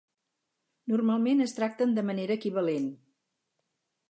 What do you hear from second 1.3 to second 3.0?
es tracten de manera equivalent.